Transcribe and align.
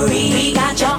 story. 0.00 0.30
We 0.32 0.52
got 0.54 0.80
your 0.80 0.89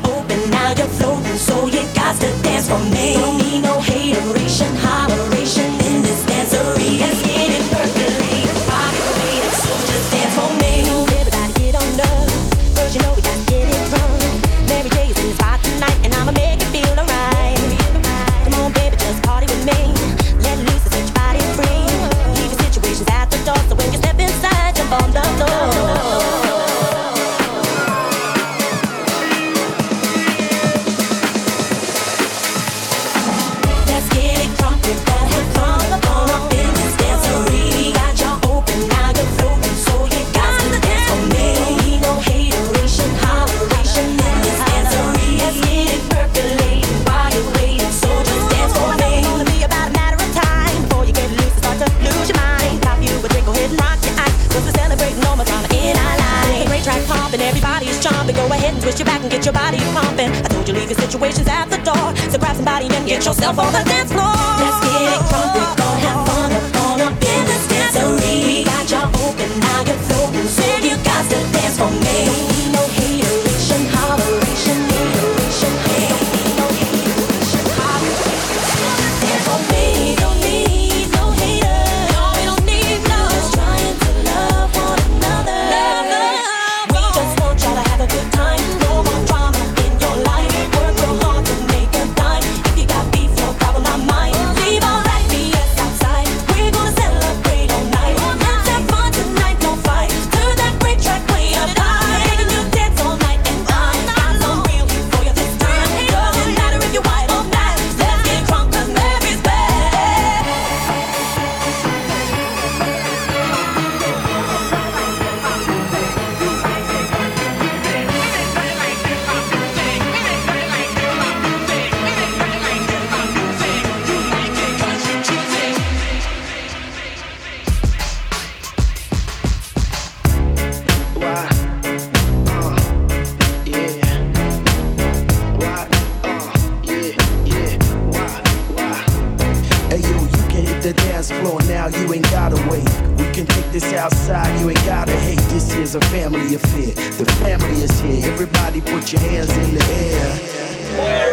now, 141.81 141.97
you 141.97 142.13
ain't 142.13 142.29
gotta 142.29 142.55
wait. 142.69 142.87
We 143.17 143.25
can 143.33 143.45
take 143.45 143.71
this 143.71 143.91
outside, 143.93 144.59
you 144.59 144.69
ain't 144.69 144.85
gotta 144.85 145.15
hate. 145.25 145.39
This 145.49 145.73
is 145.75 145.95
a 145.95 146.01
family 146.13 146.53
affair. 146.53 146.93
The 147.17 147.25
family 147.41 147.81
is 147.81 147.99
here. 148.01 148.31
Everybody 148.31 148.81
put 148.81 149.11
your 149.11 149.21
hands 149.21 149.49
in 149.57 149.75
the 149.75 149.83
air. 149.89 150.39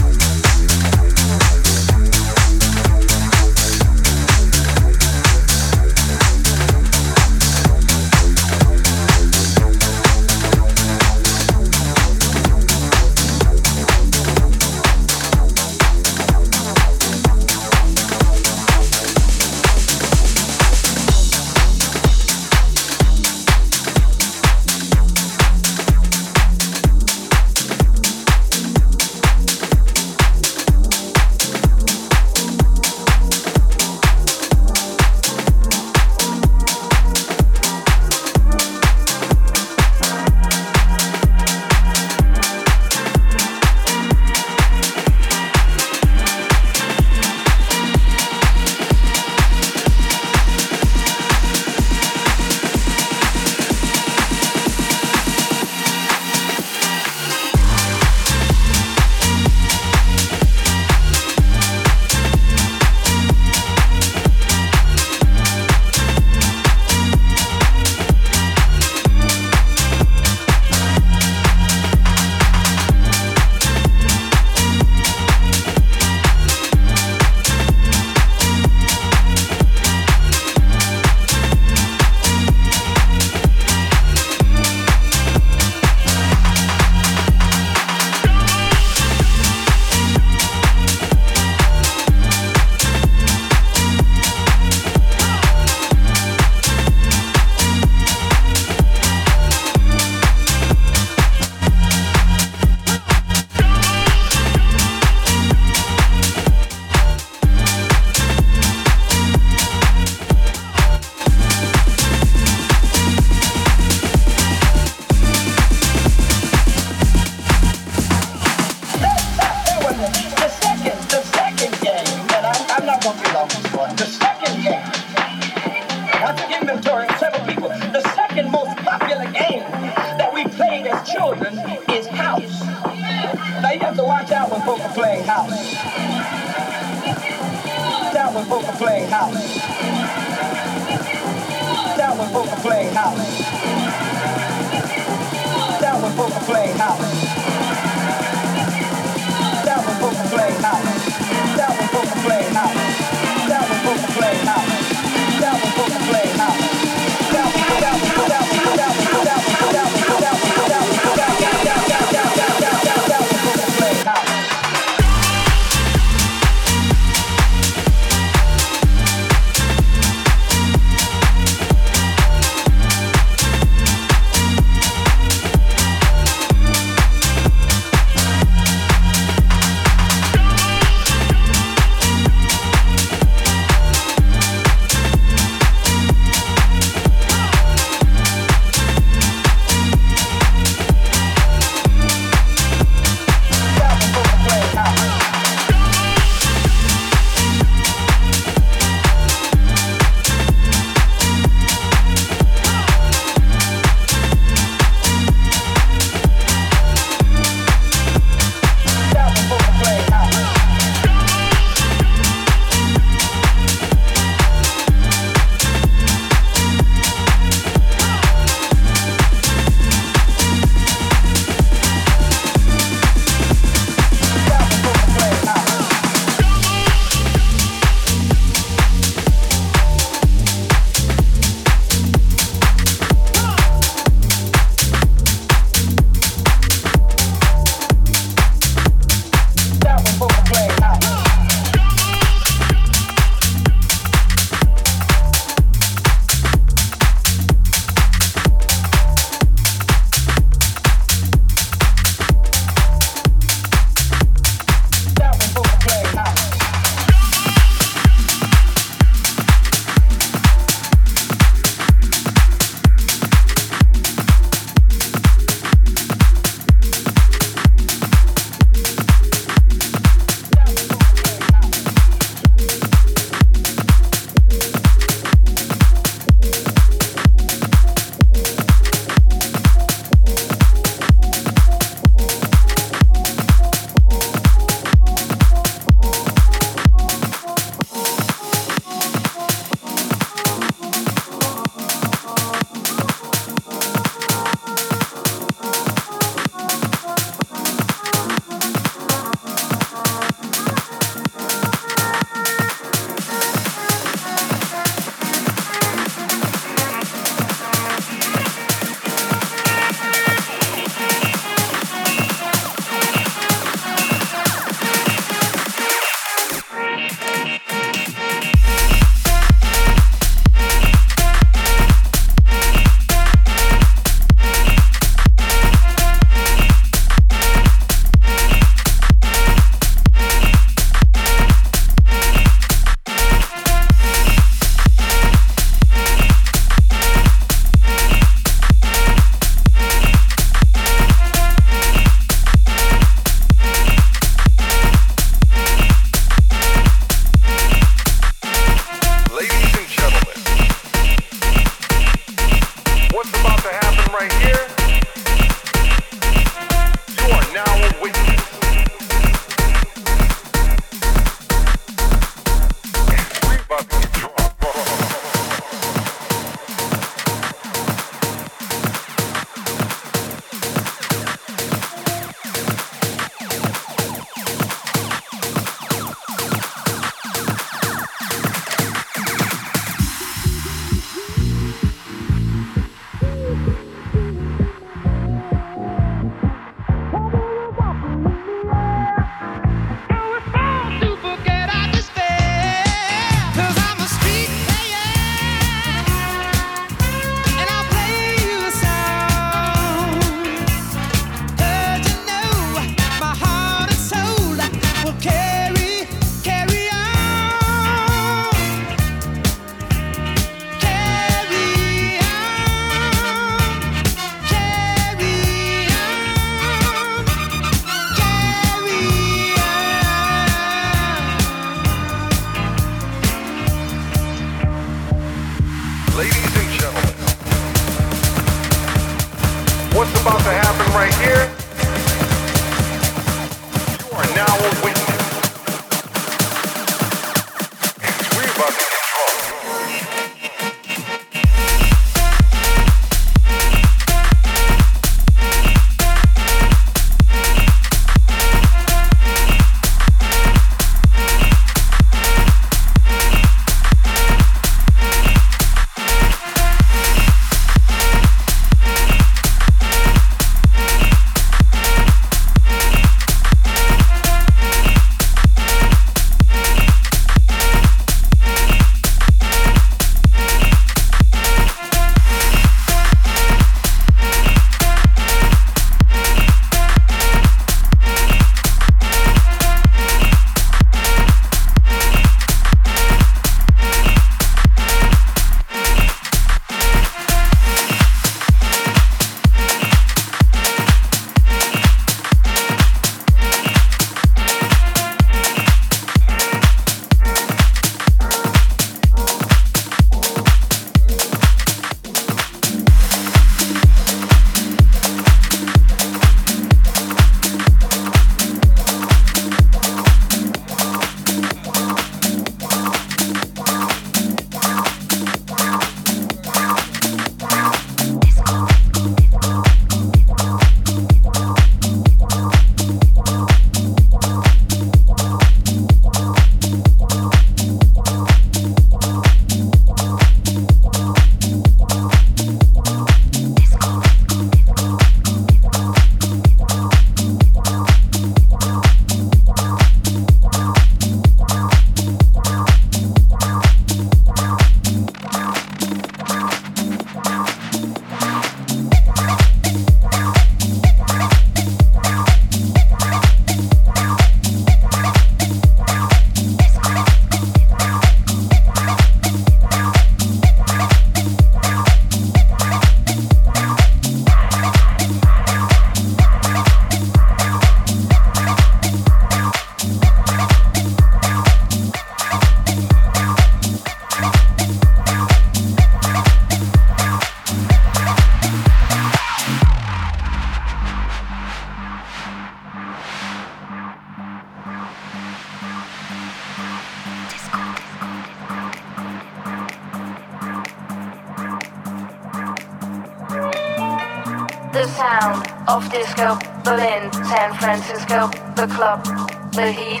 the 594.80 594.88
sound 594.88 595.46
of 595.68 595.90
disco, 595.92 596.38
Berlin, 596.64 597.12
San 597.12 597.52
Francisco, 597.54 598.28
the 598.56 598.66
club, 598.74 599.04
the 599.52 599.72
heat. 599.72 600.00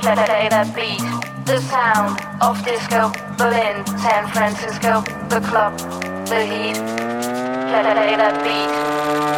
Play, 0.00 0.14
play 0.26 0.48
that 0.50 0.74
beat. 0.74 0.98
The 1.46 1.60
sound 1.60 2.18
of 2.42 2.64
disco, 2.64 3.12
Berlin, 3.38 3.86
San 3.86 4.26
Francisco, 4.32 5.02
the 5.28 5.40
club, 5.48 5.78
the 6.26 6.40
heat. 6.50 6.74
Play, 7.70 7.82
play 7.94 8.16
that 8.16 8.36
beat. 8.42 9.35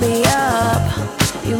You 0.00 1.56